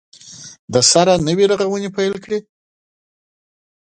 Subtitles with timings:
[0.73, 2.39] دسره نوي غزونې پیل کړي